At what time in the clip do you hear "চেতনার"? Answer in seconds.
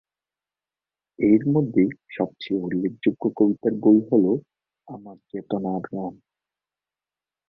5.29-5.81